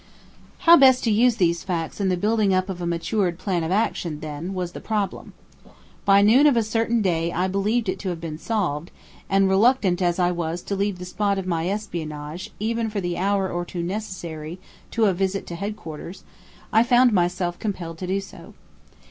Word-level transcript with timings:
How 0.65 0.75
best 0.77 1.03
to 1.03 1.11
use 1.11 1.35
these 1.35 1.61
facts 1.61 2.01
in 2.01 2.09
the 2.09 2.17
building 2.17 2.55
up 2.55 2.69
of 2.69 2.81
a 2.81 2.87
matured 2.87 3.37
plan 3.37 3.63
of 3.63 3.69
action, 3.69 4.15
was, 4.51 4.71
then, 4.71 4.81
the 4.81 4.83
problem. 4.83 5.33
By 6.05 6.23
noon 6.23 6.47
of 6.47 6.57
a 6.57 6.63
certain 6.63 7.03
day 7.03 7.31
I 7.31 7.47
believed 7.47 7.87
it 7.87 7.99
to 7.99 8.09
have 8.09 8.19
been 8.19 8.39
solved, 8.39 8.89
and 9.29 9.47
reluctant 9.47 10.01
as 10.01 10.17
I 10.17 10.31
was 10.31 10.63
to 10.63 10.75
leave 10.75 10.97
the 10.97 11.05
spot 11.05 11.37
of 11.37 11.45
my 11.45 11.67
espionage 11.69 12.49
even 12.59 12.89
for 12.89 12.99
the 12.99 13.19
hour 13.19 13.51
or 13.51 13.63
two 13.63 13.83
necessary 13.83 14.57
to 14.89 15.05
a 15.05 15.13
visit 15.13 15.45
to 15.45 15.55
headquarters, 15.55 16.23
I 16.73 16.81
found 16.81 17.13
myself 17.13 17.59
compelled 17.59 17.99
to 17.99 18.07
do 18.07 18.21
so. 18.21 18.55